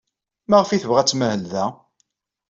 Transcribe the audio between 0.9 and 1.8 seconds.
ad tmahel da?